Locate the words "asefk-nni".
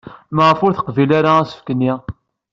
1.41-1.93